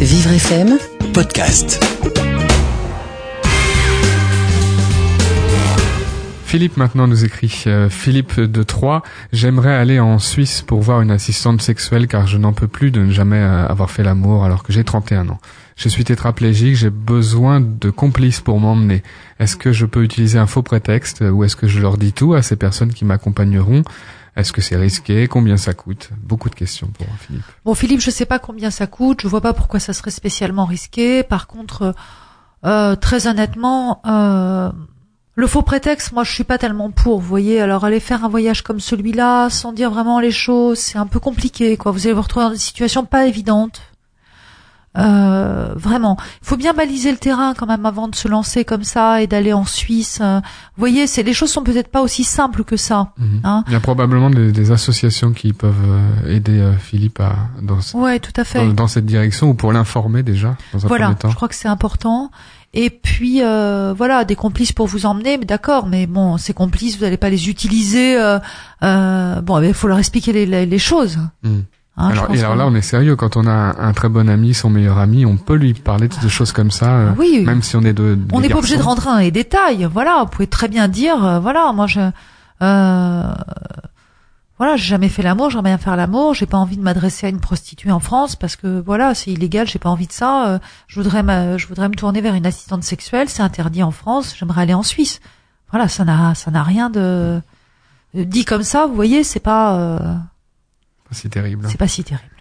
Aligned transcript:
Vivre 0.00 0.30
FM 0.30 0.78
Podcast. 1.14 1.82
Philippe 6.44 6.76
maintenant 6.76 7.06
nous 7.06 7.24
écrit 7.24 7.64
euh, 7.66 7.88
Philippe 7.88 8.38
de 8.38 8.62
Troyes, 8.62 9.02
j'aimerais 9.32 9.74
aller 9.74 9.98
en 9.98 10.18
Suisse 10.18 10.60
pour 10.60 10.82
voir 10.82 11.00
une 11.00 11.10
assistante 11.10 11.62
sexuelle 11.62 12.08
car 12.08 12.26
je 12.26 12.36
n'en 12.36 12.52
peux 12.52 12.68
plus 12.68 12.90
de 12.90 13.00
ne 13.00 13.10
jamais 13.10 13.38
euh, 13.38 13.66
avoir 13.66 13.90
fait 13.90 14.02
l'amour 14.02 14.44
alors 14.44 14.62
que 14.62 14.72
j'ai 14.72 14.84
31 14.84 15.30
ans. 15.30 15.40
Je 15.76 15.88
suis 15.88 16.04
tétraplégique, 16.04 16.76
j'ai 16.76 16.90
besoin 16.90 17.60
de 17.60 17.88
complices 17.88 18.40
pour 18.40 18.60
m'emmener. 18.60 19.02
Est-ce 19.40 19.56
que 19.56 19.72
je 19.72 19.86
peux 19.86 20.04
utiliser 20.04 20.38
un 20.38 20.46
faux 20.46 20.62
prétexte 20.62 21.22
ou 21.22 21.42
est-ce 21.42 21.56
que 21.56 21.66
je 21.66 21.80
leur 21.80 21.96
dis 21.96 22.12
tout 22.12 22.34
à 22.34 22.42
ces 22.42 22.56
personnes 22.56 22.92
qui 22.92 23.06
m'accompagneront? 23.06 23.82
Est-ce 24.36 24.52
que 24.52 24.60
c'est 24.60 24.76
risqué? 24.76 25.28
Combien 25.28 25.56
ça 25.56 25.72
coûte? 25.72 26.10
Beaucoup 26.22 26.50
de 26.50 26.54
questions 26.54 26.88
pour 26.88 27.06
Philippe. 27.18 27.44
Bon, 27.64 27.74
Philippe, 27.74 28.00
je 28.00 28.10
sais 28.10 28.26
pas 28.26 28.38
combien 28.38 28.70
ça 28.70 28.86
coûte. 28.86 29.22
Je 29.22 29.28
vois 29.28 29.40
pas 29.40 29.54
pourquoi 29.54 29.80
ça 29.80 29.94
serait 29.94 30.10
spécialement 30.10 30.66
risqué. 30.66 31.22
Par 31.22 31.46
contre, 31.46 31.94
euh, 32.64 32.96
très 32.96 33.26
honnêtement, 33.28 34.02
euh, 34.06 34.70
le 35.36 35.46
faux 35.46 35.62
prétexte, 35.62 36.12
moi, 36.12 36.22
je 36.22 36.32
suis 36.32 36.44
pas 36.44 36.58
tellement 36.58 36.90
pour. 36.90 37.20
Vous 37.20 37.26
voyez, 37.26 37.60
alors 37.62 37.84
aller 37.84 38.00
faire 38.00 38.24
un 38.24 38.28
voyage 38.28 38.62
comme 38.62 38.80
celui-là, 38.80 39.48
sans 39.48 39.72
dire 39.72 39.90
vraiment 39.90 40.20
les 40.20 40.30
choses, 40.30 40.78
c'est 40.78 40.98
un 40.98 41.06
peu 41.06 41.18
compliqué. 41.18 41.78
Quoi, 41.78 41.92
vous 41.92 42.06
allez 42.06 42.14
vous 42.14 42.22
retrouver 42.22 42.46
dans 42.46 42.52
des 42.52 42.58
situations 42.58 43.06
pas 43.06 43.26
évidentes. 43.26 43.80
Euh, 44.98 45.02
vraiment, 45.76 46.16
il 46.42 46.46
faut 46.48 46.56
bien 46.56 46.72
baliser 46.72 47.10
le 47.12 47.18
terrain 47.18 47.54
quand 47.54 47.66
même 47.66 47.86
avant 47.86 48.08
de 48.08 48.14
se 48.14 48.26
lancer 48.28 48.64
comme 48.64 48.84
ça 48.84 49.22
et 49.22 49.26
d'aller 49.26 49.52
en 49.52 49.64
Suisse. 49.64 50.18
Euh, 50.20 50.40
vous 50.40 50.80
voyez, 50.80 51.06
c'est 51.06 51.22
les 51.22 51.34
choses 51.34 51.50
sont 51.50 51.62
peut-être 51.62 51.90
pas 51.90 52.00
aussi 52.02 52.24
simples 52.24 52.64
que 52.64 52.76
ça. 52.76 53.12
Mhm. 53.18 53.40
Hein 53.44 53.64
Il 53.68 53.72
y 53.72 53.76
a 53.76 53.80
probablement 53.80 54.30
des, 54.30 54.52
des 54.52 54.70
associations 54.72 55.32
qui 55.32 55.52
peuvent 55.52 55.74
euh, 55.86 56.34
aider 56.34 56.58
euh, 56.58 56.72
Philippe 56.76 57.20
à, 57.20 57.36
dans, 57.62 57.80
ce- 57.80 57.96
ouais, 57.96 58.18
tout 58.18 58.32
à 58.36 58.44
fait. 58.44 58.66
dans, 58.66 58.72
dans 58.72 58.88
cette 58.88 59.06
direction 59.06 59.50
ou 59.50 59.54
pour 59.54 59.72
l'informer 59.72 60.22
déjà 60.22 60.56
dans 60.72 60.84
un 60.84 60.88
Voilà, 60.88 61.14
temps. 61.14 61.30
je 61.30 61.34
crois 61.36 61.48
que 61.48 61.54
c'est 61.54 61.68
important. 61.68 62.30
Et 62.74 62.90
puis 62.90 63.42
euh, 63.42 63.94
voilà, 63.96 64.24
des 64.24 64.36
complices 64.36 64.72
pour 64.72 64.86
vous 64.86 65.06
emmener, 65.06 65.38
mais 65.38 65.46
d'accord, 65.46 65.86
mais 65.86 66.06
bon, 66.06 66.36
ces 66.36 66.52
complices, 66.52 66.96
vous 66.98 67.04
n'allez 67.04 67.16
pas 67.16 67.30
les 67.30 67.48
utiliser. 67.48 68.18
Euh, 68.20 68.38
euh, 68.82 69.40
bon, 69.40 69.62
il 69.62 69.72
faut 69.72 69.88
leur 69.88 69.98
expliquer 69.98 70.32
les, 70.32 70.44
les, 70.44 70.66
les 70.66 70.78
choses. 70.78 71.18
Mhm. 71.42 71.64
Hein, 71.96 72.10
je 72.12 72.18
alors, 72.20 72.34
et 72.34 72.38
alors 72.40 72.56
là, 72.56 72.66
on 72.66 72.74
est 72.74 72.82
sérieux. 72.82 73.16
Quand 73.16 73.36
on 73.36 73.46
a 73.46 73.50
un, 73.52 73.76
un 73.88 73.92
très 73.92 74.08
bon 74.08 74.28
ami, 74.28 74.54
son 74.54 74.70
meilleur 74.70 74.98
ami, 74.98 75.24
on 75.26 75.36
peut 75.36 75.54
lui 75.56 75.74
parler 75.74 76.08
de 76.08 76.28
choses 76.28 76.52
comme 76.52 76.70
ça, 76.70 76.90
euh, 76.96 77.08
Ah 77.12 77.14
oui, 77.18 77.42
même 77.44 77.62
si 77.62 77.76
on 77.76 77.82
est 77.82 77.92
de. 77.92 78.18
on 78.32 78.40
n'est 78.40 78.48
pas 78.48 78.58
obligé 78.58 78.76
de 78.76 78.82
rentrer 78.82 79.10
dans 79.10 79.18
les 79.18 79.30
détails. 79.30 79.88
Voilà, 79.92 80.20
vous 80.24 80.30
pouvez 80.30 80.46
très 80.46 80.68
bien 80.68 80.88
dire, 80.88 81.24
euh, 81.24 81.38
voilà, 81.40 81.72
moi 81.72 81.86
je, 81.86 82.00
euh, 82.62 83.32
voilà, 84.58 84.76
j'ai 84.76 84.84
jamais 84.88 85.10
fait 85.10 85.22
l'amour, 85.22 85.50
j'aimerais 85.50 85.70
bien 85.70 85.78
faire 85.78 85.96
l'amour, 85.96 86.32
j'ai 86.32 86.46
pas 86.46 86.56
envie 86.56 86.78
de 86.78 86.82
m'adresser 86.82 87.26
à 87.26 87.28
une 87.28 87.40
prostituée 87.40 87.90
en 87.92 88.00
France 88.00 88.36
parce 88.36 88.56
que 88.56 88.80
voilà, 88.80 89.14
c'est 89.14 89.30
illégal, 89.30 89.66
j'ai 89.66 89.78
pas 89.78 89.90
envie 89.90 90.06
de 90.06 90.12
ça. 90.12 90.48
euh, 90.48 90.58
je 90.86 90.98
voudrais, 91.00 91.22
me, 91.22 91.58
je 91.58 91.66
voudrais 91.66 91.88
me 91.90 91.94
tourner 91.94 92.22
vers 92.22 92.34
une 92.34 92.46
assistante 92.46 92.82
sexuelle, 92.82 93.28
c'est 93.28 93.42
interdit 93.42 93.82
en 93.82 93.90
France, 93.90 94.34
j'aimerais 94.38 94.62
aller 94.62 94.72
en 94.74 94.82
Suisse. 94.82 95.20
Voilà, 95.70 95.88
ça 95.88 96.04
n'a, 96.06 96.34
ça 96.34 96.50
n'a 96.50 96.62
rien 96.62 96.88
de 96.88 97.40
dit 98.14 98.46
comme 98.46 98.62
ça. 98.62 98.86
Vous 98.86 98.94
voyez, 98.94 99.24
c'est 99.24 99.40
pas, 99.40 99.74
euh, 99.74 99.98
C'est 101.16 101.30
terrible. 101.30 101.66
c'est 101.70 101.78
pas 101.78 101.88
si 101.88 102.04
terrible. 102.04 102.35